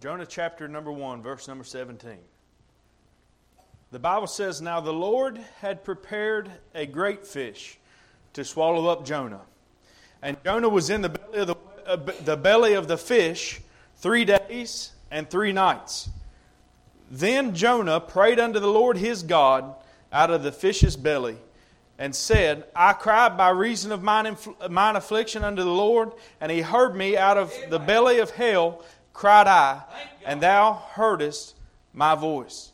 [0.00, 2.12] Jonah chapter number 1, verse number 17.
[3.90, 7.78] The Bible says, Now the Lord had prepared a great fish
[8.32, 9.42] to swallow up Jonah.
[10.22, 13.60] And Jonah was in the belly of the, uh, the, belly of the fish
[13.96, 16.08] three days and three nights.
[17.10, 19.74] Then Jonah prayed unto the Lord his God
[20.10, 21.36] out of the fish's belly
[21.98, 24.34] and said, I cried by reason of mine,
[24.70, 28.82] mine affliction unto the Lord, and he heard me out of the belly of hell
[29.12, 29.82] cried I,
[30.24, 31.56] and thou heardest
[31.92, 32.72] my voice.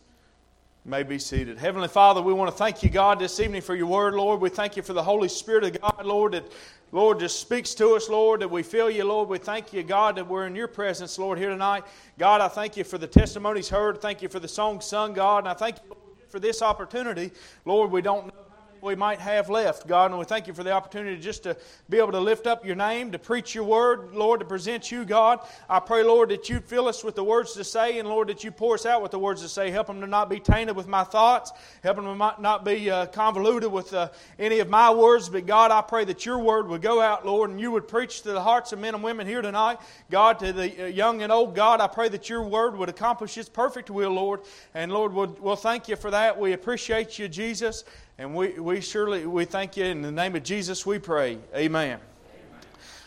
[0.85, 1.59] You may be seated.
[1.59, 4.41] Heavenly Father, we want to thank you, God, this evening for your word, Lord.
[4.41, 6.45] We thank you for the Holy Spirit of God, Lord, that,
[6.93, 9.29] Lord, just speaks to us, Lord, that we feel you, Lord.
[9.29, 11.85] We thank you, God, that we're in your presence, Lord, here tonight.
[12.19, 14.01] God, I thank you for the testimonies heard.
[14.01, 15.97] Thank you for the song sung, God, and I thank you
[16.29, 17.33] for this opportunity.
[17.65, 18.46] Lord, we don't know
[18.81, 20.11] we might have left, God.
[20.11, 21.57] And we thank you for the opportunity just to
[21.89, 25.05] be able to lift up your name, to preach your word, Lord, to present you,
[25.05, 25.41] God.
[25.69, 28.45] I pray, Lord, that you fill us with the words to say, and Lord, that
[28.45, 29.71] you pour us out with the words to say.
[29.71, 31.53] Help them to not be tainted with my thoughts,
[31.83, 35.29] help them to not be uh, convoluted with uh, any of my words.
[35.29, 38.23] But God, I pray that your word would go out, Lord, and you would preach
[38.23, 39.79] to the hearts of men and women here tonight.
[40.11, 43.37] God, to the uh, young and old, God, I pray that your word would accomplish
[43.39, 44.41] its perfect will, Lord.
[44.75, 46.39] And Lord, we'll, we'll thank you for that.
[46.39, 47.85] We appreciate you, Jesus.
[48.19, 51.37] And we, we surely we thank you in the name of Jesus we pray.
[51.55, 51.99] Amen.
[51.99, 52.01] Amen.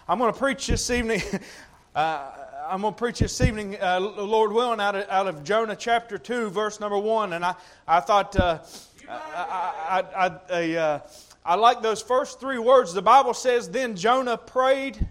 [0.07, 1.21] I'm going to preach this evening.
[1.95, 2.29] Uh,
[2.67, 6.19] I'm going to preach this evening, uh, Lord willing, out of, out of Jonah chapter
[6.19, 7.33] 2, verse number 1.
[7.33, 7.55] And I,
[7.87, 8.59] I thought uh,
[9.09, 10.99] I, I, I, uh,
[11.43, 12.93] I like those first three words.
[12.93, 15.07] The Bible says, Then Jonah prayed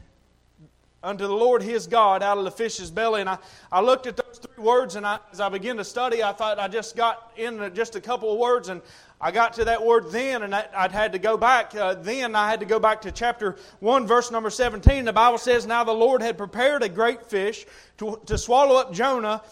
[1.02, 3.20] unto the Lord his God out of the fish's belly.
[3.20, 3.38] And I,
[3.70, 6.58] I looked at those three words, and I, as I began to study, I thought
[6.58, 8.82] I just got in just a couple of words, and
[9.20, 11.74] I got to that word then, and I'd had to go back.
[11.74, 15.04] Uh, then I had to go back to chapter 1, verse number 17.
[15.04, 17.66] The Bible says, Now the Lord had prepared a great fish
[17.96, 19.42] to, to swallow up Jonah,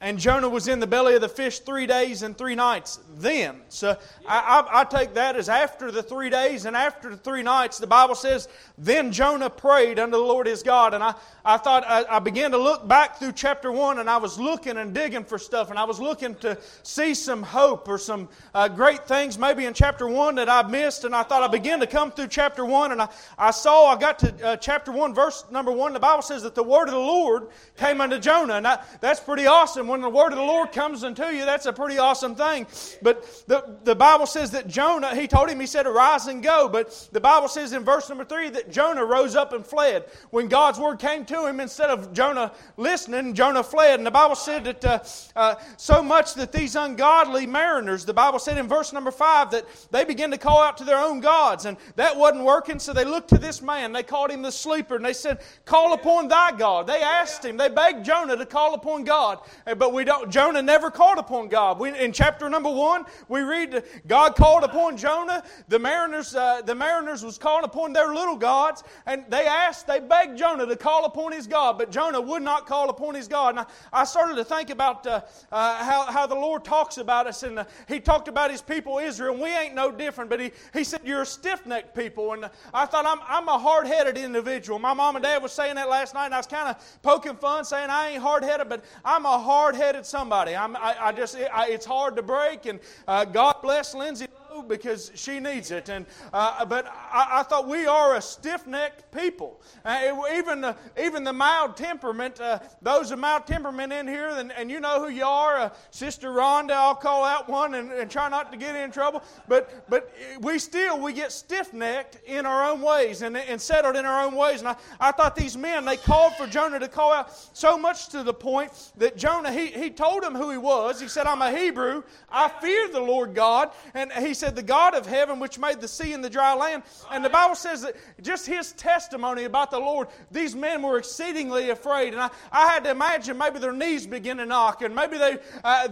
[0.00, 3.60] and Jonah was in the belly of the fish three days and three nights then.
[3.68, 3.96] So
[4.28, 4.38] I,
[4.70, 7.78] I, I, take that as after the three days and after the three nights.
[7.78, 10.94] The Bible says, Then Jonah prayed unto the Lord his God.
[10.94, 11.14] And I,
[11.44, 14.76] I thought, I, I began to look back through chapter one and I was looking
[14.76, 18.68] and digging for stuff and I was looking to see some hope or some uh,
[18.68, 21.02] great things maybe in chapter one that I missed.
[21.02, 23.98] And I thought I began to come through chapter one and I, I saw, I
[23.98, 25.92] got to uh, chapter one, verse number one.
[25.92, 28.54] The Bible says that the word of the Lord came unto Jonah.
[28.54, 31.66] And I, that's pretty awesome when the word of the Lord comes unto you, that's
[31.66, 32.66] a pretty awesome thing.
[33.02, 36.68] But the, the Bible says that Jonah, he told him, he said, arise and go.
[36.68, 40.04] But the Bible says in verse number three that Jonah rose up and fled.
[40.30, 43.98] When God's word came to him, instead of Jonah listening, Jonah fled.
[43.98, 44.98] And the Bible said that uh,
[45.36, 49.66] uh, so much that these ungodly mariners, the Bible said in verse number five, that
[49.90, 51.64] they began to call out to their own gods.
[51.64, 53.92] And that wasn't working, so they looked to this man.
[53.92, 56.86] They called him the sleeper, and they said, Call upon thy God.
[56.86, 59.40] They asked him, they begged Jonah to call upon God.
[59.78, 61.78] But we don't Jonah never called upon God.
[61.78, 65.42] We, in chapter number one, we read God called upon Jonah.
[65.68, 70.00] The mariners, uh, the mariners was calling upon their little gods, and they asked, they
[70.00, 73.50] begged Jonah to call upon his God, but Jonah would not call upon his God.
[73.50, 75.22] And I, I started to think about uh,
[75.52, 78.98] uh, how, how the Lord talks about us, and uh, He talked about His people
[78.98, 80.30] Israel, and we ain't no different.
[80.30, 84.16] But He, he said, "You're a stiff-necked people," and I thought I'm, I'm a hard-headed
[84.16, 84.78] individual.
[84.78, 87.36] My mom and dad was saying that last night, and I was kind of poking
[87.36, 89.38] fun, saying I ain't hard-headed, but I'm a
[89.68, 90.56] hard-headed somebody.
[90.56, 92.64] I'm, I, I just, I, it's hard to break.
[92.64, 94.26] And uh, God bless Lindsay
[94.62, 95.88] because she needs it.
[95.88, 99.60] And uh, but I, I, thought we are a stiff-necked people.
[99.84, 104.52] Uh, even the even the mild temperament, uh, those of mild temperament in here, and,
[104.52, 106.72] and you know who you are, uh, Sister Rhonda.
[106.72, 109.22] I'll call out one and, and, try not to get in trouble.
[109.46, 114.04] But but we still we get stiff-necked in our own ways and, and settled in
[114.04, 114.60] our own ways.
[114.60, 118.08] And I, I thought these men they called for Jonah to call out so much
[118.08, 121.00] to the point that Jonah he he told them who he was.
[121.00, 122.02] He said, "I'm a Hebrew.
[122.30, 125.80] I fear the Lord God." And he said said, The God of heaven, which made
[125.80, 126.82] the sea and the dry land.
[127.10, 131.70] And the Bible says that just his testimony about the Lord, these men were exceedingly
[131.70, 132.14] afraid.
[132.14, 135.38] And I, I had to imagine maybe their knees begin to knock, and maybe they,
[135.64, 135.88] uh,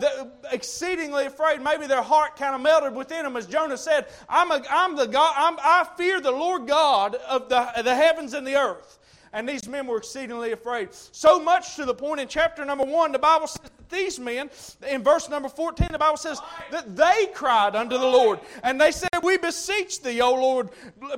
[0.50, 4.62] exceedingly afraid, maybe their heart kind of melted within them, as Jonah said, I'm, a,
[4.70, 8.56] I'm the God, I'm, I fear the Lord God of the, the heavens and the
[8.56, 8.98] earth.
[9.36, 10.94] And these men were exceedingly afraid.
[11.12, 14.48] So much to the point in chapter number one, the Bible says that these men,
[14.88, 16.40] in verse number 14, the Bible says
[16.70, 18.40] that they cried unto the Lord.
[18.62, 20.70] And they said, We beseech thee, O Lord,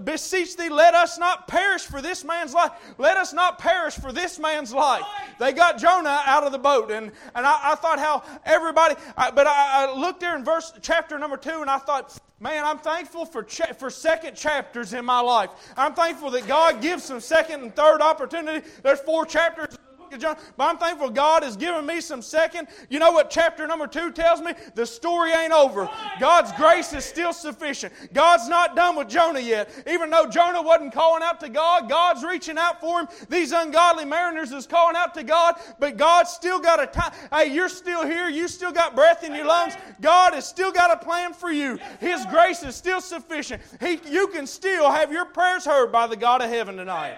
[0.03, 2.73] beseech thee, let us not perish for this man's life.
[2.99, 5.05] Let us not perish for this man's life.
[5.39, 6.91] They got Jonah out of the boat.
[6.91, 10.73] And, and I, I thought how everybody, I, but I, I looked there in verse
[10.83, 15.05] chapter number two, and I thought, Man, I'm thankful for, cha- for second chapters in
[15.05, 15.51] my life.
[15.77, 18.67] I'm thankful that God gives some second and third opportunity.
[18.83, 19.77] There's four chapters
[20.09, 20.39] look at Jonah.
[20.57, 22.69] But I'm thankful God has given me some second.
[22.89, 24.53] You know what chapter number two tells me?
[24.75, 25.89] The story ain't over.
[26.19, 27.93] God's grace is still sufficient.
[28.13, 29.71] God's not done with Jonah yet.
[29.87, 33.09] Even though Jonah wasn't calling out to God, God's reaching out for him.
[33.29, 37.13] These ungodly mariners is calling out to God, but God's still got a time.
[37.33, 38.29] Hey, you're still here.
[38.29, 39.75] You still got breath in your lungs.
[40.01, 41.79] God has still got a plan for you.
[42.01, 43.63] His grace is still sufficient.
[43.81, 47.17] He, you can still have your prayers heard by the God of heaven tonight.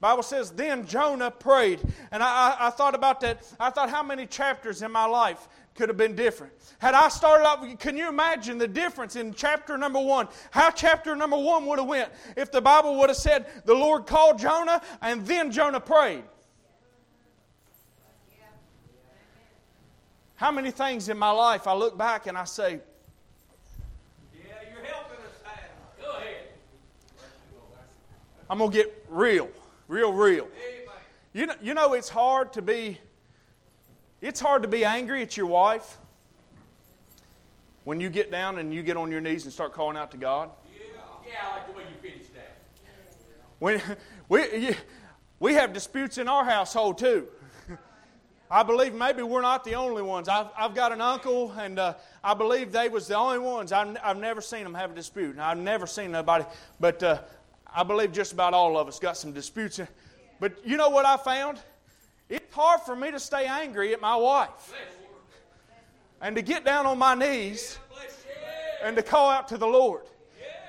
[0.00, 1.80] Bible says, then Jonah prayed.
[2.12, 3.42] And I, I, I, thought about that.
[3.58, 6.52] I thought how many chapters in my life could have been different.
[6.78, 10.28] Had I started off, can you imagine the difference in chapter number one?
[10.50, 14.06] How chapter number one would have went if the Bible would have said the Lord
[14.06, 16.22] called Jonah and then Jonah prayed.
[20.38, 22.78] How many things in my life I look back and I say,
[24.32, 24.40] Yeah,
[24.72, 25.42] you're helping us,
[26.00, 26.36] Go ahead.
[28.48, 29.48] I'm going to get real,
[29.88, 30.48] real, real.
[31.32, 32.98] You know, you know, it's hard to be,
[34.20, 35.98] it's hard to be angry at your wife
[37.84, 40.16] when you get down and you get on your knees and start calling out to
[40.16, 40.50] God.
[40.72, 40.84] Yeah,
[41.26, 42.56] yeah I like the way you finished that.
[43.58, 43.82] When
[44.28, 44.76] we,
[45.40, 47.28] we have disputes in our household too.
[48.50, 50.28] I believe maybe we're not the only ones.
[50.28, 51.94] I've, I've got an uncle, and uh,
[52.24, 53.72] I believe they was the only ones.
[53.72, 55.32] I've, I've never seen them have a dispute.
[55.32, 56.44] And I've never seen nobody,
[56.80, 57.20] but uh,
[57.74, 59.80] I believe just about all of us got some disputes.
[60.40, 61.58] But you know what I found?
[62.28, 64.72] It's hard for me to stay angry at my wife
[66.20, 67.78] and to get down on my knees
[68.82, 70.02] and to call out to the Lord.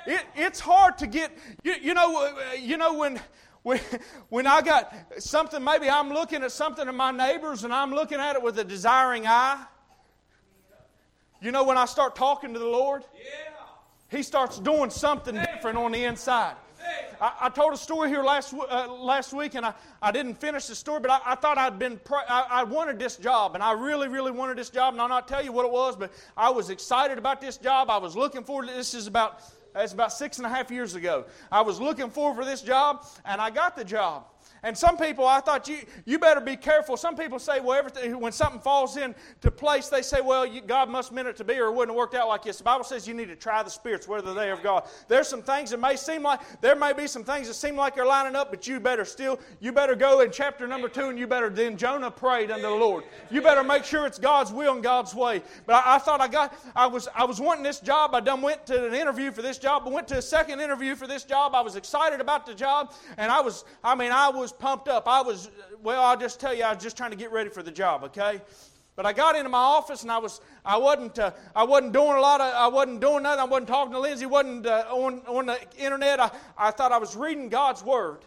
[0.05, 1.31] It, it's hard to get,
[1.63, 3.19] you, you know, uh, you know when
[3.63, 3.79] when,
[4.29, 8.19] when I got something, maybe I'm looking at something in my neighbors and I'm looking
[8.19, 9.63] at it with a desiring eye.
[11.41, 13.03] You know, when I start talking to the Lord,
[14.09, 16.55] He starts doing something different on the inside.
[17.19, 20.67] I, I told a story here last, uh, last week, and I, I didn't finish
[20.67, 23.73] the story, but I, I thought I'd been, I, I wanted this job, and I
[23.73, 26.49] really, really wanted this job, and I'll not tell you what it was, but I
[26.49, 27.89] was excited about this job.
[27.89, 29.41] I was looking forward to This is about
[29.75, 31.25] it's about six and a half years ago.
[31.51, 34.25] I was looking forward for this job, and I got the job.
[34.63, 36.97] And some people, I thought you, you better be careful.
[36.97, 40.89] Some people say, well, everything, when something falls into place, they say, well, you, God
[40.89, 42.57] must meant it to be or it wouldn't have worked out like this.
[42.57, 44.87] The Bible says you need to try the spirits, whether they are of God.
[45.07, 47.95] There's some things that may seem like, there may be some things that seem like
[47.95, 51.17] they're lining up, but you better still, you better go in chapter number two and
[51.17, 53.05] you better, then Jonah prayed unto the Lord.
[53.31, 55.41] You better make sure it's God's will and God's way.
[55.65, 58.13] But I, I thought I got, I was, I was wanting this job.
[58.13, 60.95] I done went to an interview for this job, I went to a second interview
[60.95, 61.55] for this job.
[61.55, 65.07] I was excited about the job, and I was, I mean, I was pumped up.
[65.07, 65.49] I was,
[65.83, 68.03] well, I'll just tell you, I was just trying to get ready for the job,
[68.05, 68.41] okay?
[68.95, 72.17] But I got into my office and I was I wasn't uh, I wasn't doing
[72.17, 73.39] a lot of I wasn't doing nothing.
[73.39, 74.25] I wasn't talking to Lindsay.
[74.25, 76.19] wasn't uh, on on the internet.
[76.19, 78.25] I, I thought I was reading God's word,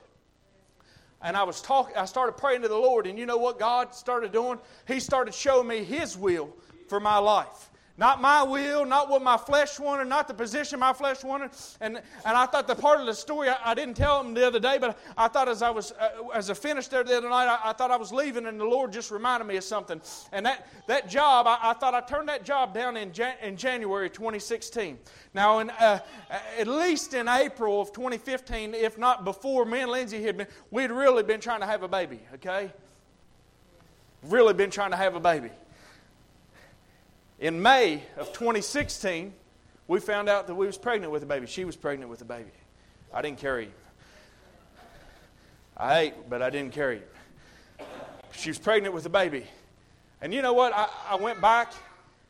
[1.21, 1.95] and I was talking.
[1.95, 4.59] I started praying to the Lord, and you know what God started doing?
[4.89, 6.49] He started showing me His will
[6.89, 7.69] for my life.
[7.99, 11.51] Not my will, not what my flesh wanted, not the position my flesh wanted.
[11.81, 14.47] And, and I thought the part of the story I, I didn't tell them the
[14.47, 17.29] other day, but I thought as I was uh, as I finished there the other
[17.29, 20.01] night, I, I, thought I was leaving, and the Lord just reminded me of something.
[20.33, 23.59] And that, that job, I, I thought I turned that job down in, Jan, in
[23.59, 24.99] January 2016.
[25.35, 25.99] Now, in, uh,
[26.59, 30.91] at least in April of 2015, if not before, me and Lindsay had been, we'd
[30.91, 32.73] really been trying to have a baby, okay?
[34.23, 35.51] Really been trying to have a baby.
[37.43, 39.35] In May of 2016,
[39.89, 41.49] we found out that we was pregnant with a baby.
[41.49, 42.53] She was pregnant with a baby.
[43.13, 43.73] I didn't carry him.
[45.77, 47.87] I ate, but I didn't carry him.
[48.31, 49.45] She was pregnant with a baby.
[50.21, 50.73] And you know what?
[50.73, 51.73] I, I went back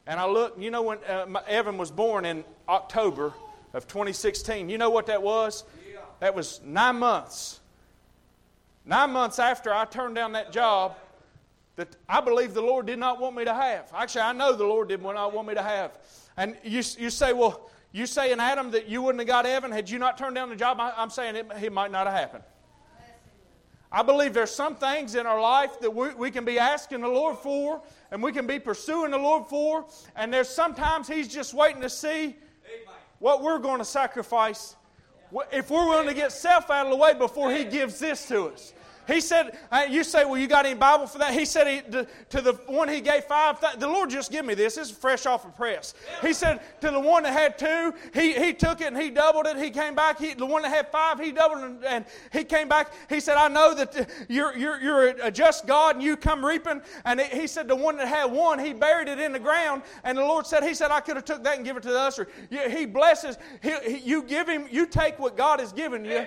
[0.06, 0.58] and I looked.
[0.58, 3.34] You know when uh, Evan was born in October
[3.74, 4.70] of 2016.
[4.70, 5.64] You know what that was?
[6.20, 7.60] That was nine months.
[8.86, 10.96] Nine months after I turned down that job
[11.82, 13.90] that I believe the Lord did not want me to have.
[13.92, 15.98] Actually, I know the Lord did not want me to have.
[16.36, 19.72] And you, you say, well, you say in Adam that you wouldn't have got Evan
[19.72, 20.78] had you not turned down the job.
[20.78, 22.44] I, am saying it, it might not have happened.
[23.90, 27.08] I believe there's some things in our life that we, we can be asking the
[27.08, 29.84] Lord for and we can be pursuing the Lord for.
[30.14, 32.36] And there's sometimes He's just waiting to see
[33.18, 34.76] what we're going to sacrifice
[35.50, 38.46] if we're willing to get self out of the way before He gives this to
[38.46, 38.72] us.
[39.12, 41.34] He said, uh, you say, well, you got any Bible for that?
[41.34, 44.54] He said he, to, to, the one he gave five, the Lord just give me
[44.54, 44.76] this.
[44.76, 45.94] This is fresh off the of press.
[46.22, 49.46] He said to the one that had two, he, he took it and he doubled
[49.46, 49.56] it.
[49.58, 50.18] He came back.
[50.18, 52.92] He, the one that had five, he doubled it and, and he came back.
[53.08, 56.80] He said, I know that you're, you're, you're a just God and you come reaping.
[57.04, 59.82] And he said, the one that had one, he buried it in the ground.
[60.04, 61.90] And the Lord said, he said, I could have took that and give it to
[61.90, 62.28] the usher.
[62.48, 63.36] He blesses.
[63.62, 66.26] He, he, you give him, you take what God has given you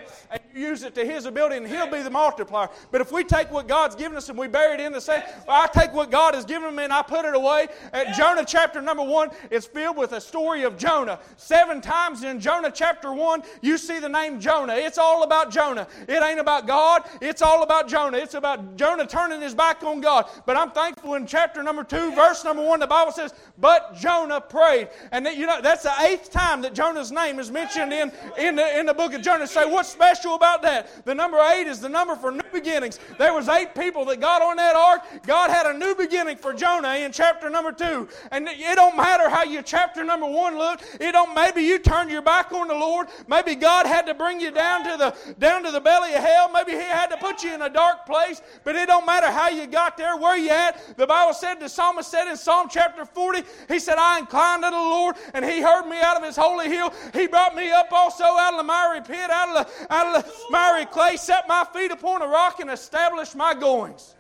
[0.56, 2.70] use it to His ability, and He'll be the multiplier.
[2.92, 5.22] But if we take what God's given us and we bury it in the same,
[5.48, 7.68] well, I take what God has given me and I put it away.
[7.94, 11.20] At Jonah chapter number one, it's filled with a story of Jonah.
[11.38, 14.76] Seven times in Jonah chapter one, you see the name Jonah.
[14.76, 15.88] It's all about Jonah.
[16.08, 17.04] It ain't about God.
[17.22, 18.18] It's all about Jonah.
[18.18, 20.30] It's about Jonah turning his back on God.
[20.46, 24.40] But I'm thankful in chapter number two, verse number one, the Bible says, "But Jonah
[24.40, 28.12] prayed," and that, you know that's the eighth time that Jonah's name is mentioned in
[28.38, 29.48] in the in the book of Jonah.
[29.48, 31.06] Say, what's special about that?
[31.06, 33.00] The number eight is the number for new beginnings.
[33.18, 35.02] There was eight people that got on that ark.
[35.26, 38.08] God had a new beginning for Jonah in chapter number two.
[38.32, 40.98] And it don't matter how your chapter number one looked.
[41.00, 41.36] It don't.
[41.36, 43.08] Maybe you turned your back on the Lord.
[43.28, 46.50] Maybe God had to bring you down to the down to the belly of hell.
[46.52, 48.42] Maybe He had to put you in a dark place.
[48.64, 50.98] But it don't matter how you got there, where you at.
[50.98, 54.70] The Bible said the psalmist said in Psalm chapter 40, he said, I inclined to
[54.70, 56.94] the Lord, and He heard me out of His holy hill.
[57.14, 60.24] He brought me up also out of the miry pit, out of the, out of
[60.24, 64.16] the miry clay, set my feet upon a rock, and established my goings.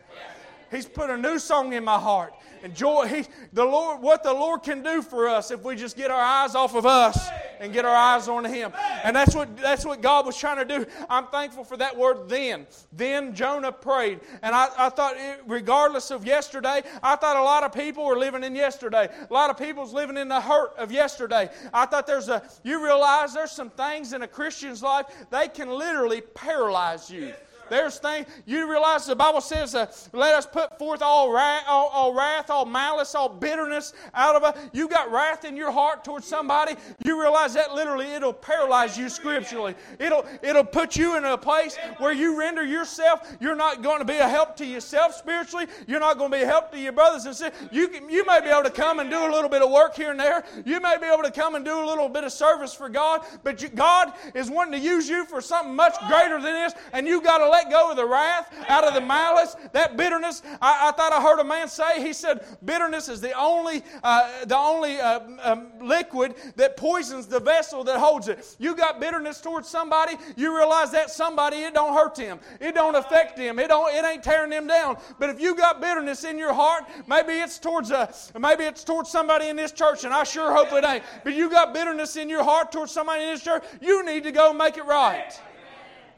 [0.72, 2.34] He's put a new song in my heart.
[2.66, 5.96] And joy, he, the Lord, what the Lord can do for us if we just
[5.96, 7.30] get our eyes off of us
[7.60, 8.74] and get our eyes on Him.
[9.04, 10.84] And that's what that's what God was trying to do.
[11.08, 12.66] I'm thankful for that word then.
[12.92, 14.20] Then Jonah prayed.
[14.42, 18.44] And I, I thought, regardless of yesterday, I thought a lot of people were living
[18.44, 19.10] in yesterday.
[19.30, 21.52] A lot of people's living in the hurt of yesterday.
[21.72, 25.70] I thought there's a, you realize there's some things in a Christian's life, they can
[25.70, 27.32] literally paralyze you.
[27.70, 31.88] There's things, you realize the Bible says, uh, let us put forth all wrath, all,
[31.88, 34.58] all wrath, all malice, all bitterness out of us.
[34.74, 39.10] You got wrath in your heart towards somebody, you realize that literally it'll paralyze you
[39.10, 39.76] scripturally.
[40.00, 44.06] It'll, it'll put you in a place where you render yourself, you're not going to
[44.06, 46.94] be a help to yourself spiritually, you're not going to be a help to your
[46.94, 47.70] brothers and sisters.
[47.72, 49.96] You, can, you may be able to come and do a little bit of work
[49.96, 50.44] here and there.
[50.66, 53.22] You may be able to come and do a little bit of service for God,
[53.44, 57.08] but you, God is wanting to use you for something much greater than this, and
[57.08, 60.42] you got to let go of the wrath, out of the malice, that bitterness.
[60.62, 64.46] I, I thought I heard a man say, he said, bitterness is the only, uh,
[64.46, 68.56] the only uh, um, liquid that poisons the vessel that holds it.
[68.60, 72.40] You got bitterness towards somebody, you realize that somebody, it don't hurt them.
[72.60, 73.60] It don't affect them.
[73.60, 74.98] It, don't, it ain't tearing them down.
[75.20, 79.10] But if you got bitterness in your heart, maybe it's towards a, maybe it's towards
[79.10, 81.04] somebody in this church, and I sure hope it ain't.
[81.24, 84.32] But you got bitterness in your heart towards somebody in this church, you need to
[84.32, 85.32] go make it right.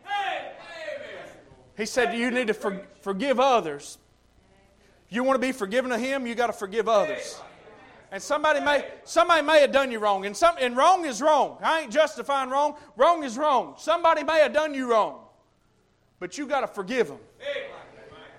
[0.04, 0.54] Hey.
[1.78, 4.00] He said you need to for, forgive others.
[5.10, 7.40] You want to be forgiven of him, you got to forgive others.
[8.12, 10.26] And somebody may somebody may have done you wrong.
[10.26, 11.58] And some and wrong is wrong.
[11.62, 12.76] I ain't justifying wrong.
[12.96, 13.76] Wrong is wrong.
[13.78, 15.20] Somebody may have done you wrong.
[16.20, 17.20] But you got to forgive them.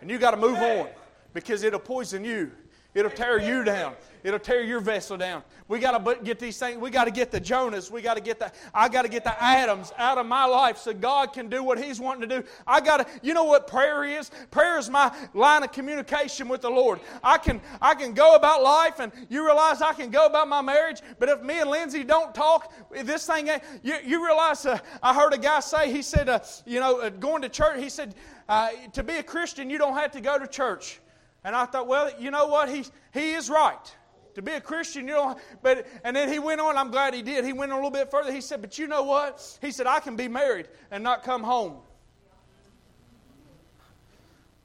[0.00, 0.88] And you got to move on
[1.32, 2.50] because it'll poison you.
[2.98, 3.94] It'll tear you down.
[4.24, 5.44] It'll tear your vessel down.
[5.68, 6.78] We got to get these things.
[6.78, 7.92] We got to get the Jonahs.
[7.92, 8.50] We got to get the.
[8.74, 11.78] I got to get the Adams out of my life so God can do what
[11.78, 12.48] He's wanting to do.
[12.66, 13.06] I got to.
[13.22, 14.32] You know what prayer is?
[14.50, 16.98] Prayer is my line of communication with the Lord.
[17.22, 17.60] I can.
[17.80, 21.00] I can go about life, and you realize I can go about my marriage.
[21.20, 22.72] But if me and Lindsay don't talk,
[23.04, 23.48] this thing.
[23.84, 24.66] You, you realize?
[24.66, 25.92] Uh, I heard a guy say.
[25.92, 27.80] He said, uh, you know, uh, going to church.
[27.80, 28.16] He said,
[28.48, 30.98] uh, to be a Christian, you don't have to go to church.
[31.44, 32.68] And I thought, well, you know what?
[32.68, 33.94] He, he is right.
[34.34, 37.22] To be a Christian, you know, but, and then he went on, I'm glad he
[37.22, 37.44] did.
[37.44, 38.32] He went a little bit further.
[38.32, 39.58] He said, but you know what?
[39.60, 41.78] He said, I can be married and not come home.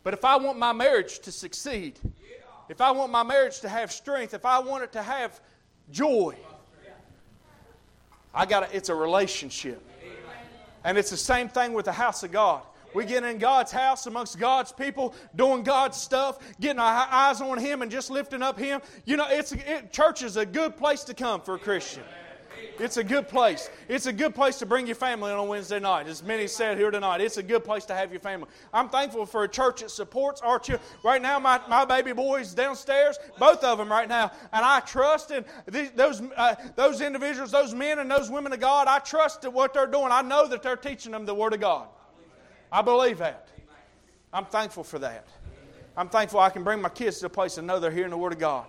[0.03, 1.97] But if I want my marriage to succeed,
[2.69, 5.39] if I want my marriage to have strength, if I want it to have
[5.91, 6.35] joy,
[8.33, 9.81] I got it's a relationship.
[10.83, 12.63] And it's the same thing with the house of God.
[12.93, 17.57] We get in God's house amongst God's people, doing God's stuff, getting our eyes on
[17.57, 18.81] Him and just lifting up Him.
[19.05, 22.03] You know, it's it, church is a good place to come for a Christian.
[22.79, 23.69] It's a good place.
[23.87, 26.07] It's a good place to bring your family on Wednesday night.
[26.07, 28.47] As many said here tonight, it's a good place to have your family.
[28.73, 30.87] I'm thankful for a church that supports our children.
[31.03, 35.31] Right now, my, my baby boys downstairs, both of them right now, and I trust
[35.31, 38.87] in these, those, uh, those individuals, those men and those women of God.
[38.87, 40.09] I trust in what they're doing.
[40.11, 41.87] I know that they're teaching them the Word of God.
[42.73, 43.49] I believe that.
[44.33, 45.27] I'm thankful for that.
[45.95, 48.17] I'm thankful I can bring my kids to a place and know they're hearing the
[48.17, 48.65] Word of God.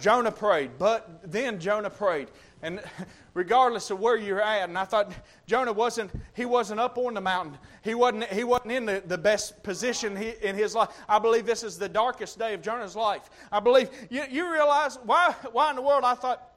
[0.00, 2.28] Jonah prayed, but then Jonah prayed.
[2.62, 2.80] And
[3.34, 5.12] regardless of where you're at, and I thought
[5.48, 7.58] Jonah wasn't, he wasn't up on the mountain.
[7.82, 10.90] He wasn't, he wasn't in the, the best position he, in his life.
[11.08, 13.30] I believe this is the darkest day of Jonah's life.
[13.50, 16.52] I believe, you, you realize, why, why in the world, I thought,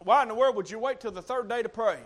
[0.00, 2.00] why in the world would you wait till the third day to pray?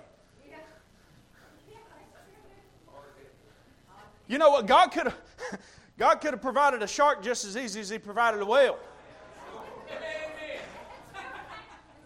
[4.29, 4.67] You know what?
[4.67, 5.19] God could have
[5.99, 8.79] God could have provided a shark just as easy as He provided a whale.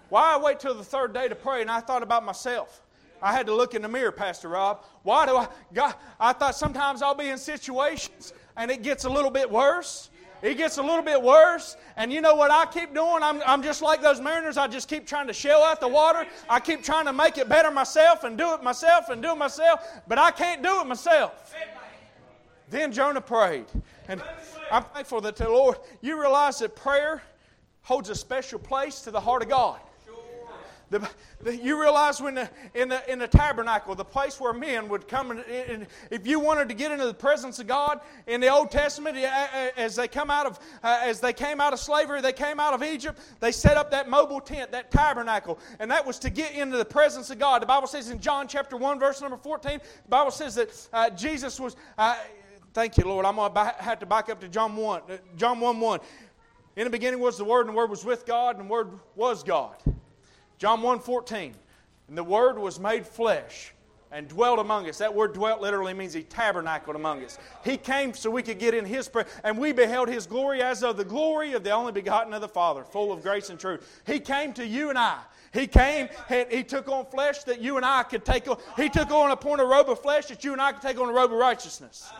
[0.08, 1.60] Why I wait till the third day to pray?
[1.60, 2.82] And I thought about myself.
[3.22, 4.84] I had to look in the mirror, Pastor Rob.
[5.02, 5.48] Why do I?
[5.72, 10.10] God, I thought sometimes I'll be in situations and it gets a little bit worse.
[10.42, 11.76] It gets a little bit worse.
[11.96, 13.22] And you know what I keep doing?
[13.22, 14.56] I'm, I'm just like those mariners.
[14.56, 16.26] I just keep trying to shell out the water.
[16.48, 19.36] I keep trying to make it better myself and do it myself and do it
[19.38, 19.86] myself.
[20.08, 21.54] But I can't do it myself.
[22.70, 23.66] Then Jonah prayed.
[24.08, 24.22] And
[24.70, 27.22] I'm thankful that the Lord, you realize that prayer
[27.82, 29.80] holds a special place to the heart of God.
[30.90, 31.08] The,
[31.40, 35.06] the, you realize when the, in, the, in the tabernacle, the place where men would
[35.06, 38.48] come, and, and, if you wanted to get into the presence of God in the
[38.48, 42.32] Old Testament, as they come out of uh, as they came out of slavery, they
[42.32, 43.20] came out of Egypt.
[43.38, 46.84] They set up that mobile tent, that tabernacle, and that was to get into the
[46.84, 47.62] presence of God.
[47.62, 51.10] The Bible says in John chapter one, verse number fourteen, the Bible says that uh,
[51.10, 51.76] Jesus was.
[51.96, 52.16] Uh,
[52.72, 53.24] thank you, Lord.
[53.26, 56.00] I'm going to have to back up to John one, uh, John one one.
[56.76, 58.90] In the beginning was the Word, and the Word was with God, and the Word
[59.16, 59.76] was God.
[60.58, 61.52] John 1.14,
[62.08, 63.74] and the Word was made flesh
[64.12, 64.98] and dwelt among us.
[64.98, 67.38] That word dwelt literally means he tabernacled among us.
[67.64, 70.82] He came so we could get in his presence, and we beheld his glory as
[70.82, 74.02] of the glory of the only begotten of the Father, full of grace and truth.
[74.06, 75.18] He came to you and I.
[75.52, 76.08] He came,
[76.48, 78.58] he took on flesh that you and I could take on.
[78.76, 80.98] He took on a point of robe of flesh that you and I could take
[80.98, 82.10] on a robe of righteousness.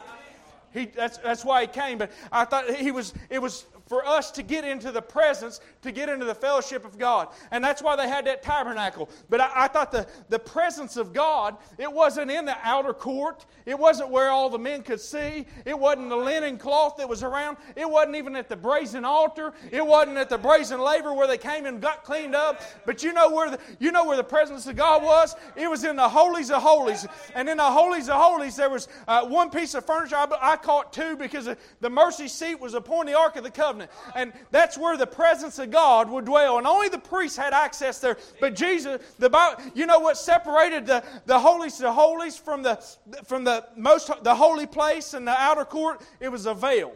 [0.72, 1.98] He, that's, that's why he came.
[1.98, 5.90] But I thought he was, it was for us to get into the presence, to
[5.90, 7.26] get into the fellowship of God.
[7.50, 9.10] And that's why they had that tabernacle.
[9.28, 13.46] But I, I, thought the, the presence of God, it wasn't in the outer court.
[13.66, 15.44] It wasn't where all the men could see.
[15.64, 17.56] It wasn't the linen cloth that was around.
[17.74, 19.52] It wasn't even at the brazen altar.
[19.72, 22.62] It wasn't at the brazen laver where they came and got cleaned up.
[22.86, 25.34] But you know where the, you know where the presence of God was?
[25.56, 27.08] It was in the holies of holies.
[27.34, 30.14] And in the holies of holies, there was uh, one piece of furniture.
[30.14, 31.48] I, I caught two because
[31.80, 33.90] the mercy seat was upon the Ark of the Covenant covenant.
[34.14, 36.58] And that's where the presence of God would dwell.
[36.58, 38.16] And only the priests had access there.
[38.40, 42.76] But Jesus, the Bible, you know what separated the, the holies the holies from the
[43.24, 46.02] from the most the holy place and the outer court?
[46.20, 46.92] It was a veil.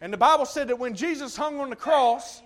[0.00, 2.42] And the Bible said that when Jesus hung on the cross,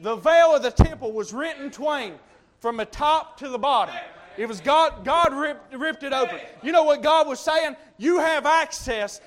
[0.00, 2.14] the veil of the temple was rent in twain
[2.58, 3.94] from the top to the bottom.
[4.36, 6.38] It was God, God ripped, ripped it open.
[6.62, 7.76] You know what God was saying?
[7.98, 9.20] You have access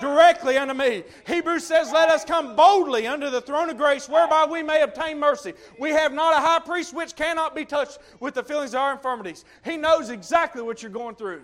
[0.00, 1.04] directly unto me.
[1.26, 5.18] Hebrews says, Let us come boldly unto the throne of grace, whereby we may obtain
[5.18, 5.54] mercy.
[5.78, 8.92] We have not a high priest which cannot be touched with the feelings of our
[8.92, 9.44] infirmities.
[9.64, 11.42] He knows exactly what you're going through.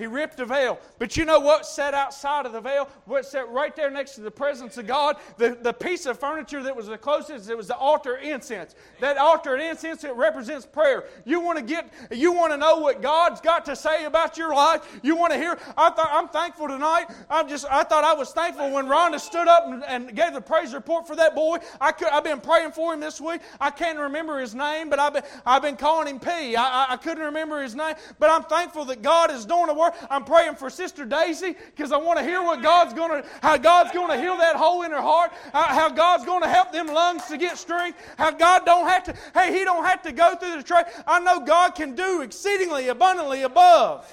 [0.00, 0.80] He ripped the veil.
[0.98, 2.88] But you know what sat outside of the veil?
[3.04, 5.16] What sat right there next to the presence of God?
[5.36, 8.74] The, the piece of furniture that was the closest, it was the altar incense.
[9.00, 11.04] That altar incense, it represents prayer.
[11.26, 14.54] You want to get, you want to know what God's got to say about your
[14.54, 14.80] life?
[15.02, 15.58] You want to hear?
[15.76, 17.06] I thought, I'm thankful tonight.
[17.28, 20.40] I'm just, I thought I was thankful when Rhonda stood up and, and gave the
[20.40, 21.58] praise report for that boy.
[21.78, 23.42] I could, I've been praying for him this week.
[23.60, 26.56] I can't remember his name, but I've been, I've been calling him P.
[26.56, 29.74] I, I, I couldn't remember his name, but I'm thankful that God is doing a
[29.74, 29.89] work.
[30.10, 33.56] I'm praying for Sister Daisy because I want to hear what God's going to, how
[33.56, 36.86] God's going to heal that hole in her heart, how God's going to help them
[36.86, 40.36] lungs to get strength, how God don't have to, hey, He don't have to go
[40.36, 40.82] through the tray.
[41.06, 44.12] I know God can do exceedingly abundantly above.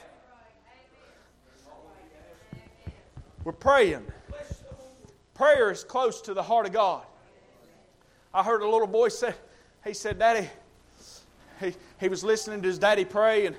[3.43, 4.05] We're praying.
[5.33, 7.03] Prayer is close to the heart of God.
[8.33, 9.33] I heard a little boy say,
[9.85, 10.49] he said, Daddy,
[11.59, 13.55] he, he was listening to his daddy pray, and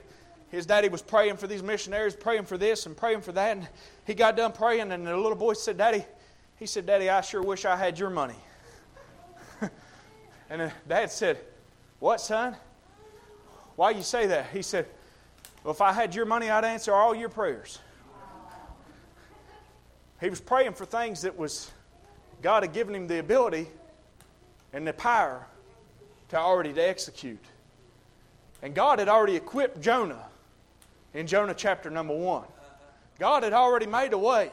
[0.51, 3.57] his daddy was praying for these missionaries, praying for this and praying for that.
[3.57, 3.69] And
[4.07, 6.05] he got done praying, and the little boy said, Daddy,
[6.57, 8.35] he said, Daddy, I sure wish I had your money.
[10.51, 11.39] and the dad said,
[11.99, 12.57] What, son?
[13.77, 14.47] Why you say that?
[14.51, 14.87] He said,
[15.63, 17.79] Well, if I had your money, I'd answer all your prayers.
[20.21, 21.71] He was praying for things that was
[22.43, 23.69] God had given him the ability
[24.73, 25.47] and the power
[26.31, 27.45] to already to execute.
[28.63, 30.28] And God had already equipped Jonah
[31.15, 32.45] in Jonah chapter number one.
[33.19, 34.53] God had already made a way.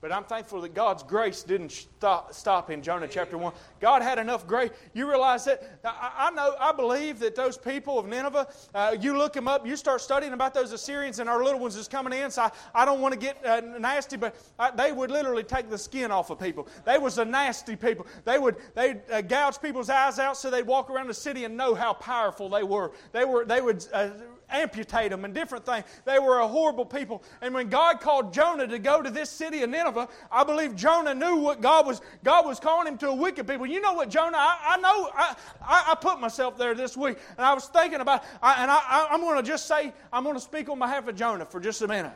[0.00, 3.52] But I'm thankful that God's grace didn't stop, stop in Jonah chapter 1.
[3.82, 4.70] God had enough grace.
[4.94, 5.78] You realize that?
[5.84, 9.66] I, I know, I believe that those people of Nineveh, uh, you look them up,
[9.66, 12.50] you start studying about those Assyrians, and our little ones is coming in, so I,
[12.74, 16.10] I don't want to get uh, nasty, but I, they would literally take the skin
[16.10, 16.66] off of people.
[16.86, 18.06] They was a nasty people.
[18.24, 21.58] They would they uh, gouge people's eyes out so they'd walk around the city and
[21.58, 22.92] know how powerful they were.
[23.12, 24.08] They, were, they would uh,
[24.52, 25.84] amputate them and different things.
[26.04, 27.22] They were a horrible people.
[27.40, 31.14] And when God called Jonah to go to this city of Nineveh, I believe Jonah
[31.14, 32.00] knew what God was.
[32.24, 33.66] God was calling him to a wicked people.
[33.66, 34.38] You know what, Jonah?
[34.38, 35.10] I, I know.
[35.14, 38.24] I, I, I, put myself there this week, and I was thinking about.
[38.42, 41.16] I, and I, I'm going to just say, I'm going to speak on behalf of
[41.16, 42.12] Jonah for just a minute.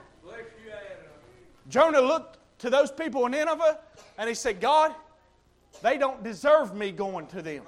[1.68, 3.78] Jonah looked to those people in Nineveh,
[4.18, 4.94] and he said, God,
[5.82, 7.64] they don't deserve me going to them.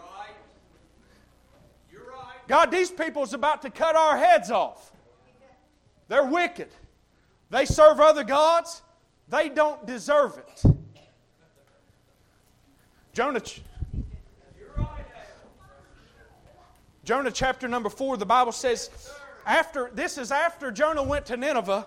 [2.49, 4.93] God, these people's about to cut our heads off.
[6.09, 6.69] They're wicked.
[7.51, 8.83] They serve other gods.
[9.29, 10.63] They don't deserve it.
[13.13, 13.41] Jonah,
[17.03, 18.91] Jonah chapter number 4, the Bible says,
[19.47, 21.87] after this is after Jonah went to Nineveh.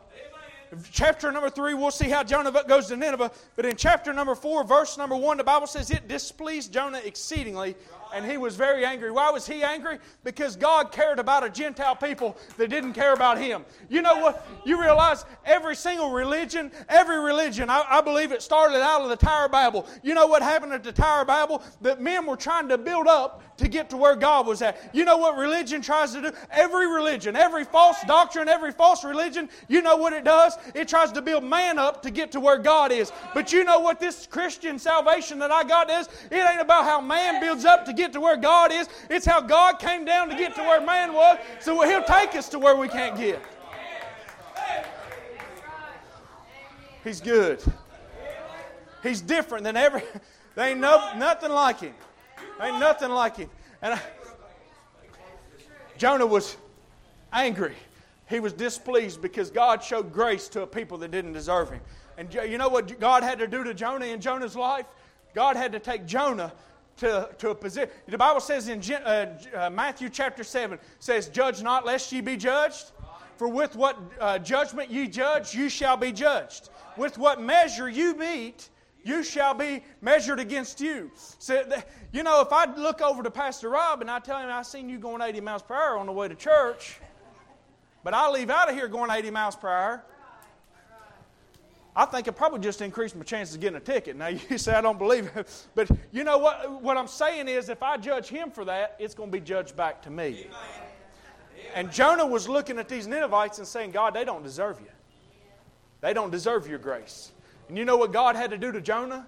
[0.91, 3.31] Chapter number 3, we'll see how Jonah goes to Nineveh.
[3.55, 7.75] But in chapter number 4, verse number 1, the Bible says it displeased Jonah exceedingly
[8.13, 9.11] and he was very angry.
[9.11, 9.99] Why was he angry?
[10.23, 13.65] Because God cared about a Gentile people that didn't care about him.
[13.89, 14.47] You know what?
[14.65, 19.15] You realize every single religion, every religion, I, I believe it started out of the
[19.15, 19.87] Tower of Babel.
[20.03, 21.63] You know what happened at the Tower of Babel?
[21.81, 24.89] That men were trying to build up to get to where God was at.
[24.93, 26.31] You know what religion tries to do?
[26.49, 30.57] Every religion, every false doctrine, every false religion, you know what it does?
[30.73, 33.11] It tries to build man up to get to where God is.
[33.33, 36.07] But you know what this Christian salvation that I got is?
[36.31, 38.89] It ain't about how man builds up to get to where God is.
[39.09, 41.37] It's how God came down to get to where man was.
[41.59, 43.41] So He'll take us to where we can't get.
[47.03, 47.61] He's good.
[49.03, 50.03] He's different than every.
[50.55, 51.93] There ain't no, nothing like him.
[52.59, 53.49] Ain't nothing like him.
[53.81, 54.01] And I,
[55.97, 56.57] Jonah was
[57.31, 57.75] angry.
[58.27, 61.79] He was displeased because God showed grace to a people that didn't deserve him.
[62.17, 64.85] And you know what God had to do to Jonah in Jonah's life?
[65.33, 66.51] God had to take Jonah
[66.99, 67.89] to, to a position.
[68.07, 72.37] The Bible says in uh, uh, Matthew chapter 7, says, Judge not lest ye be
[72.37, 72.91] judged.
[73.37, 76.69] For with what uh, judgment ye judge, you shall be judged.
[76.97, 78.69] With what measure you meet,
[79.03, 81.09] you shall be measured against you.
[81.15, 81.63] So,
[82.11, 84.89] you know, if I look over to Pastor Rob and I tell him I seen
[84.89, 86.99] you going 80 miles per hour on the way to church,
[88.03, 90.03] but I leave out of here going 80 miles per hour,
[91.99, 94.15] I think it probably just increased my chances of getting a ticket.
[94.15, 96.81] Now, you say I don't believe it, but you know what?
[96.81, 99.75] What I'm saying is if I judge him for that, it's going to be judged
[99.75, 100.47] back to me.
[101.75, 104.87] And Jonah was looking at these Ninevites and saying, God, they don't deserve you.
[105.99, 107.33] They don't deserve your grace.
[107.67, 109.27] And you know what God had to do to Jonah?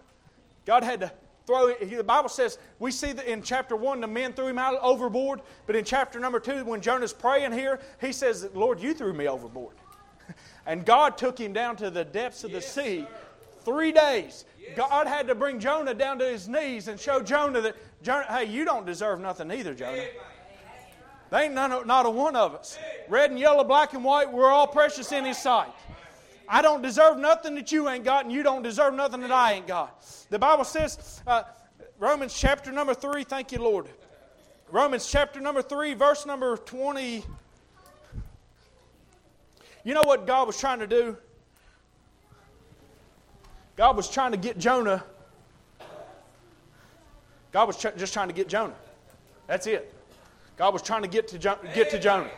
[0.65, 1.12] God had to
[1.45, 4.77] throw the bible says we see that in chapter 1 the men threw him out
[4.79, 9.12] overboard but in chapter number 2 when jonah's praying here he says lord you threw
[9.12, 9.73] me overboard
[10.65, 13.08] and God took him down to the depths of the sea.
[13.63, 14.45] Three days.
[14.76, 18.45] God had to bring Jonah down to his knees and show Jonah that, Jonah, hey,
[18.45, 20.06] you don't deserve nothing either, Jonah.
[21.30, 22.78] They ain't none, not a one of us.
[23.08, 25.71] Red and yellow, black and white, we're all precious in His sight.
[26.47, 29.54] I don't deserve nothing that you ain't got, and you don't deserve nothing that I
[29.54, 30.04] ain't got.
[30.30, 31.43] The Bible says, uh,
[32.00, 33.88] Romans chapter number 3, thank you, Lord.
[34.69, 37.24] Romans chapter number 3, verse number 20.
[39.84, 41.17] You know what God was trying to do?
[43.76, 45.04] God was trying to get Jonah.
[47.52, 48.76] God was ch- just trying to get Jonah.
[49.48, 49.94] That's it.
[50.56, 52.30] God was trying to get to jo- get to Jonah.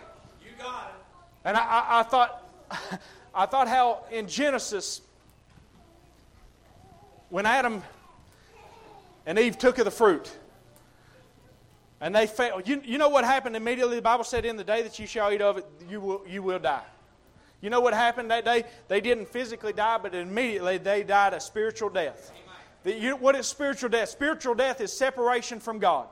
[0.41, 1.06] You got it.
[1.45, 2.43] And I, I, I thought,
[3.36, 5.01] I thought how in Genesis,
[7.29, 7.84] when Adam
[9.25, 10.32] and Eve took of the fruit,
[11.99, 12.67] and they failed.
[12.67, 13.95] You, you know what happened immediately?
[13.95, 16.43] The Bible said, "In the day that you shall eat of it, you will you
[16.43, 16.84] will die."
[17.63, 18.65] You know what happened that day?
[18.89, 22.34] They didn't physically die, but immediately they died a spiritual death.
[22.84, 24.10] The, you, what is spiritual death?
[24.10, 26.08] Spiritual death is separation from God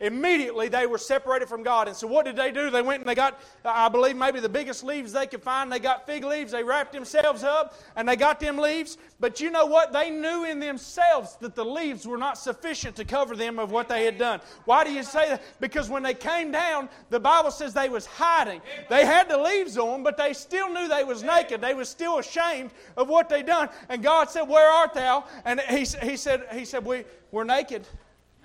[0.00, 1.88] immediately they were separated from God.
[1.88, 2.70] And so what did they do?
[2.70, 5.70] They went and they got, I believe, maybe the biggest leaves they could find.
[5.70, 6.52] They got fig leaves.
[6.52, 8.98] They wrapped themselves up and they got them leaves.
[9.20, 9.92] But you know what?
[9.92, 13.88] They knew in themselves that the leaves were not sufficient to cover them of what
[13.88, 14.40] they had done.
[14.64, 15.42] Why do you say that?
[15.60, 18.60] Because when they came down, the Bible says they was hiding.
[18.88, 21.60] They had the leaves on, but they still knew they was naked.
[21.60, 23.68] They was still ashamed of what they done.
[23.88, 25.24] And God said, Where art thou?
[25.44, 27.86] And he, he said, he said we, We're naked.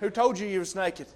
[0.00, 1.06] Who told you you was naked?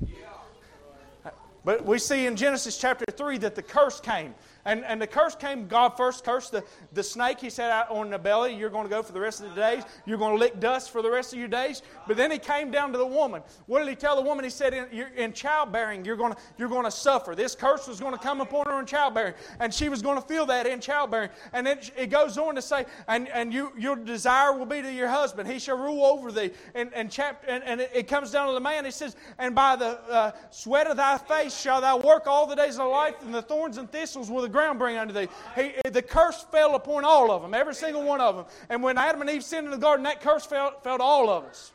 [1.65, 4.35] But we see in Genesis chapter 3 that the curse came.
[4.65, 7.41] And, and the curse came, God first cursed the, the snake.
[7.41, 9.61] He said, out on the belly, you're going to go for the rest of the
[9.61, 9.83] days.
[10.07, 11.83] You're going to lick dust for the rest of your days.
[12.07, 13.43] But then he came down to the woman.
[13.67, 14.45] What did he tell the woman?
[14.45, 17.35] He said, in, in childbearing, you're going, to, you're going to suffer.
[17.35, 19.35] This curse was going to come upon her in childbearing.
[19.61, 21.31] And she was going to feel that in childbearing.
[21.53, 24.93] And then it goes on to say, and, and you, your desire will be to
[24.93, 25.51] your husband.
[25.51, 26.51] He shall rule over thee.
[26.75, 28.85] And, and, chapter, and, and it comes down to the man.
[28.85, 32.55] He says, and by the uh, sweat of thy face shall thou work all the
[32.55, 35.29] days of thy life, and the thorns and thistles will the ground bring unto thee.
[35.55, 38.47] He, eh, the curse fell upon all of them, every single one of them.
[38.71, 41.29] And when Adam and Eve sinned in the garden, that curse fell, fell to all
[41.29, 41.73] of us.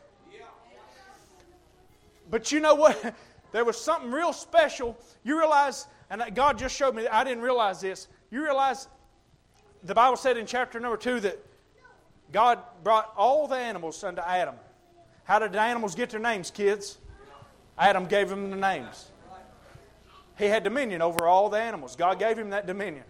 [2.31, 3.15] But you know what?
[3.51, 4.95] There was something real special.
[5.23, 8.07] You realize, and God just showed me, I didn't realize this.
[8.29, 8.87] You realize
[9.83, 11.39] the Bible said in chapter number two that
[12.31, 14.53] God brought all the animals unto Adam.
[15.23, 16.99] How did the animals get their names, kids?
[17.75, 19.08] Adam gave them the names.
[20.39, 21.95] He had dominion over all the animals.
[21.95, 23.03] God gave him that dominion.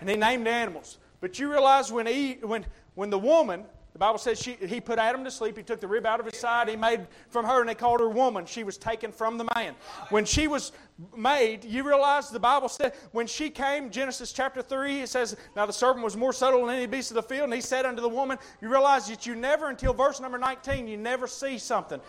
[0.00, 0.98] And he named the animals.
[1.20, 2.66] But you realize when, he, when,
[2.96, 5.86] when the woman, the Bible says she, he put Adam to sleep, he took the
[5.86, 8.46] rib out of his side, he made from her, and they called her woman.
[8.46, 9.76] She was taken from the man.
[10.08, 10.72] When she was
[11.16, 15.66] made, you realize the Bible said, when she came, Genesis chapter 3, it says, Now
[15.66, 18.02] the serpent was more subtle than any beast of the field, and he said unto
[18.02, 22.00] the woman, You realize that you never, until verse number 19, you never see something.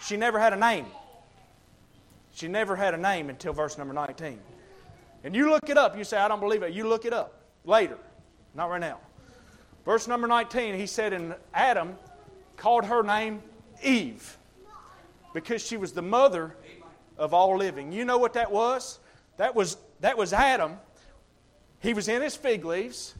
[0.00, 0.86] She never had a name.
[2.32, 4.38] She never had a name until verse number 19.
[5.24, 5.96] And you look it up.
[5.96, 6.72] You say, I don't believe it.
[6.72, 7.98] You look it up later,
[8.54, 8.98] not right now.
[9.84, 11.96] Verse number 19, he said, And Adam
[12.56, 13.42] called her name
[13.82, 14.38] Eve
[15.34, 16.54] because she was the mother
[17.18, 17.92] of all living.
[17.92, 18.98] You know what that was?
[19.36, 20.76] That was, that was Adam.
[21.80, 23.14] He was in his fig leaves,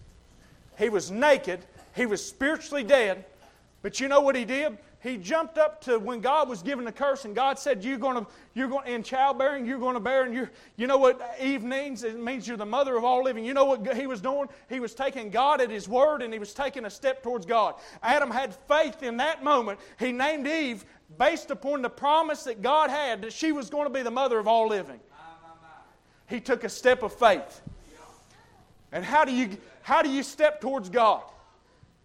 [0.79, 1.61] he was naked,
[1.95, 3.25] he was spiritually dead.
[3.83, 4.79] But you know what he did?
[5.03, 8.25] He jumped up to when God was giving the curse, and God said, "You're going
[8.25, 11.65] to, you're going in childbearing, you're going to bear." And you, you know what Eve
[11.65, 12.05] means?
[12.05, 13.45] It means you're the mother of all living.
[13.45, 14.49] You know what he was doing?
[14.69, 17.75] He was taking God at His word, and he was taking a step towards God.
[18.01, 19.81] Adam had faith in that moment.
[19.99, 20.85] He named Eve
[21.19, 24.39] based upon the promise that God had that she was going to be the mother
[24.39, 25.01] of all living.
[26.29, 27.61] He took a step of faith.
[28.93, 31.23] And how do you how do you step towards God?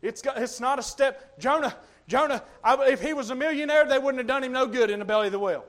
[0.02, 1.40] It's, it's not a step.
[1.40, 1.76] Jonah,
[2.08, 5.00] Jonah, I, if he was a millionaire, they wouldn't have done him no good in
[5.00, 5.65] the belly of the whale.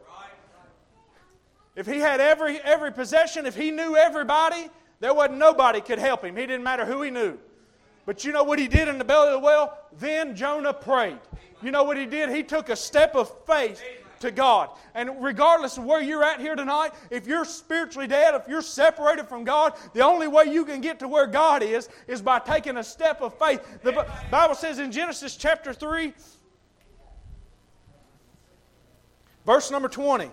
[1.74, 4.68] If he had every, every possession, if he knew everybody,
[5.00, 6.36] there wasn't nobody could help him.
[6.36, 7.38] He didn't matter who he knew.
[8.04, 9.76] But you know what he did in the belly of the whale?
[9.98, 11.18] Then Jonah prayed.
[11.62, 12.30] You know what he did?
[12.30, 13.82] He took a step of faith
[14.20, 14.70] to God.
[14.94, 19.28] And regardless of where you're at here tonight, if you're spiritually dead, if you're separated
[19.28, 22.76] from God, the only way you can get to where God is is by taking
[22.76, 23.60] a step of faith.
[23.82, 26.12] The Bible says in Genesis chapter 3,
[29.46, 30.30] verse number 20,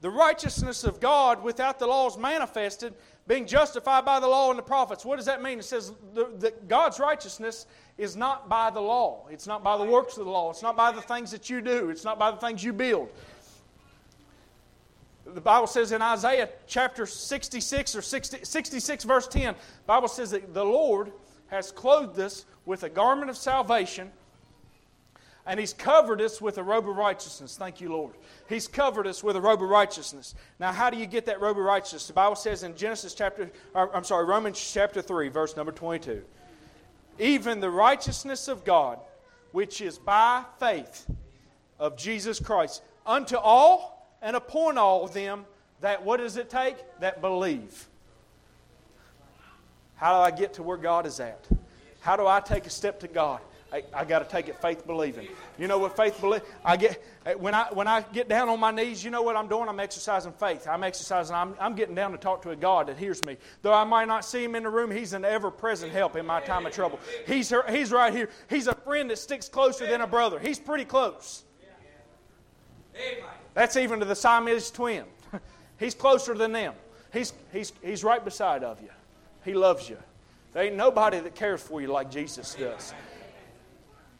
[0.00, 2.94] the righteousness of God without the law is manifested,
[3.26, 5.04] being justified by the law and the prophets.
[5.04, 5.58] What does that mean?
[5.58, 7.66] It says that God's righteousness
[7.98, 9.26] is not by the law.
[9.30, 10.50] It's not by the works of the law.
[10.50, 11.90] It's not by the things that you do.
[11.90, 13.10] It's not by the things you build.
[15.26, 20.30] The Bible says in Isaiah chapter 66 or 60, 66 verse 10, the Bible says
[20.30, 21.12] that the Lord
[21.48, 24.10] has clothed us with a garment of salvation
[25.50, 27.56] and He's covered us with a robe of righteousness.
[27.56, 28.14] Thank you, Lord.
[28.48, 30.36] He's covered us with a robe of righteousness.
[30.60, 32.06] Now, how do you get that robe of righteousness?
[32.06, 36.22] The Bible says in Genesis chapter, or, I'm sorry, Romans chapter 3, verse number 22
[37.18, 39.00] even the righteousness of God,
[39.50, 41.04] which is by faith
[41.80, 45.44] of Jesus Christ, unto all and upon all them
[45.80, 46.76] that, what does it take?
[47.00, 47.88] That believe.
[49.96, 51.44] How do I get to where God is at?
[51.98, 53.40] How do I take a step to God?
[53.72, 55.28] I, I got to take it faith believing.
[55.58, 56.42] You know what faith believe?
[56.64, 59.04] I get eh, when I when I get down on my knees.
[59.04, 59.68] You know what I'm doing?
[59.68, 60.66] I'm exercising faith.
[60.66, 61.34] I'm exercising.
[61.36, 63.36] I'm, I'm getting down to talk to a God that hears me.
[63.62, 66.40] Though I might not see Him in the room, He's an ever-present help in my
[66.40, 66.98] time of trouble.
[67.26, 68.28] He's He's right here.
[68.48, 70.40] He's a friend that sticks closer than a brother.
[70.40, 71.44] He's pretty close.
[73.54, 75.04] That's even to the Siamese twin.
[75.78, 76.74] he's closer than them.
[77.12, 78.90] He's, he's, he's right beside of you.
[79.44, 79.96] He loves you.
[80.52, 82.92] There ain't nobody that cares for you like Jesus does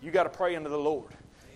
[0.03, 1.11] you got to pray into the Lord.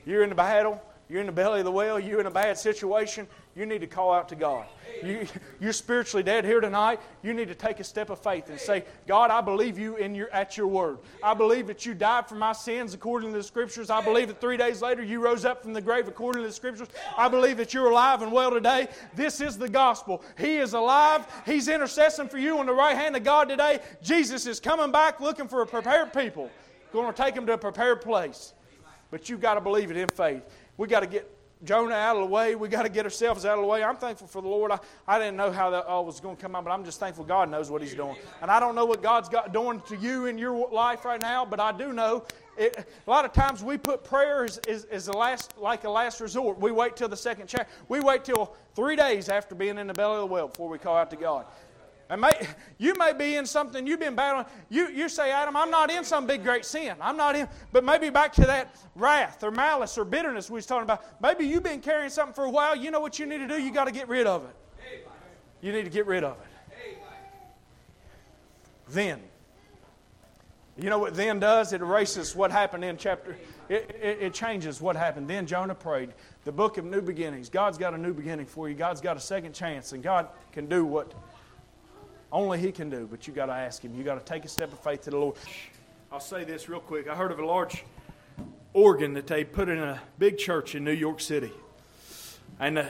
[0.05, 2.59] You're in the battle, you're in the belly of the whale, you're in a bad
[2.59, 4.67] situation, you need to call out to God.
[5.03, 5.27] You,
[5.61, 6.99] you're spiritually dead here tonight.
[7.23, 10.15] You need to take a step of faith and say, God, I believe you in
[10.15, 10.99] your, at your word.
[11.23, 13.91] I believe that you died for my sins according to the scriptures.
[13.91, 16.55] I believe that three days later you rose up from the grave according to the
[16.55, 16.89] scriptures.
[17.17, 18.89] I believe that you're alive and well today.
[19.15, 20.23] This is the gospel.
[20.39, 21.27] He is alive.
[21.47, 23.81] He's intercessing for you on the right hand of God today.
[24.03, 26.51] Jesus is coming back looking for a prepared people
[26.95, 28.55] going to take them to a prepared place.
[29.11, 30.43] But you've got to believe it in faith.
[30.77, 31.31] we got to get
[31.65, 32.55] Jonah out of the way.
[32.55, 33.83] we got to get ourselves out of the way.
[33.83, 34.71] I'm thankful for the Lord.
[34.71, 37.01] I, I didn't know how that all was going to come out, but I'm just
[37.01, 38.17] thankful God knows what He's doing.
[38.41, 41.45] And I don't know what God's got doing to you in your life right now,
[41.45, 42.25] but I do know
[42.57, 45.91] it, a lot of times we put prayer as, as, as, a last, like a
[45.91, 46.61] last resort.
[46.61, 47.67] We wait till the second chapter.
[47.89, 50.79] We wait till three days after being in the belly of the whale before we
[50.79, 51.47] call out to God.
[52.11, 52.33] And may,
[52.79, 54.47] you may be in something you've been battling.
[54.69, 56.97] You, you say, Adam, I'm not in some big great sin.
[57.01, 60.67] I'm not in, but maybe back to that wrath or malice or bitterness we was
[60.67, 61.03] talking about.
[61.21, 62.77] Maybe you've been carrying something for a while.
[62.77, 63.61] You know what you need to do?
[63.61, 65.09] You got to get rid of it.
[65.63, 66.99] You need to get rid of it.
[68.89, 69.21] Then.
[70.77, 71.73] You know what then does?
[71.73, 73.39] It erases what happened in chapter.
[73.69, 75.29] It, it, it, changes what happened.
[75.29, 76.13] Then Jonah prayed.
[76.45, 77.49] The book of new beginnings.
[77.49, 78.75] God's got a new beginning for you.
[78.75, 81.15] God's got a second chance, and God can do what
[82.33, 83.95] only He can do, but you got to ask Him.
[83.95, 85.37] You got to take a step of faith to the Lord.
[86.13, 87.09] I'll say this real quick.
[87.09, 87.85] I heard of a large
[88.73, 91.53] organ that they put in a big church in New York City.
[92.61, 92.89] And the,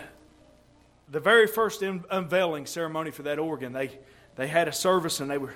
[1.11, 3.99] the very first un- unveiling ceremony for that organ, they,
[4.37, 5.55] they had a service and they were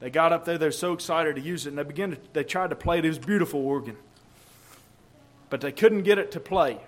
[0.00, 2.18] they got up there, they were so excited to use it, and they began to,
[2.32, 3.04] they tried to play it.
[3.04, 3.96] It was beautiful organ.
[5.50, 6.80] But they couldn't get it to play.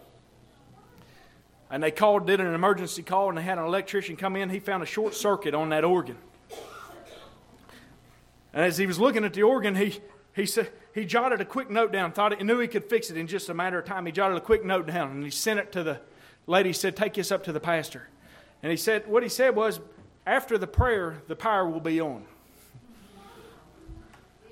[1.73, 4.51] And they called, did an emergency call, and they had an electrician come in.
[4.51, 6.19] He found a short circuit on that organ.
[8.53, 9.99] And as he was looking at the organ, he,
[10.37, 13.17] he, said, he jotted a quick note down, thought he knew he could fix it
[13.17, 14.05] in just a matter of time.
[14.05, 15.99] He jotted a quick note down, and he sent it to the
[16.47, 16.69] lady.
[16.69, 18.07] He said, Take this up to the pastor.
[18.63, 19.81] And he said, What he said was,
[20.27, 22.27] After the prayer, the power will be on.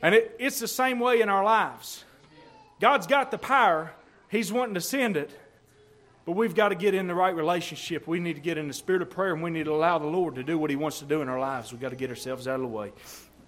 [0.02, 2.02] And it, it's the same way in our lives.
[2.80, 3.92] God's got the power,
[4.30, 5.38] He's wanting to send it,
[6.24, 8.06] but we've got to get in the right relationship.
[8.06, 10.06] We need to get in the spirit of prayer, and we need to allow the
[10.06, 11.72] Lord to do what He wants to do in our lives.
[11.72, 12.92] We've got to get ourselves out of the way.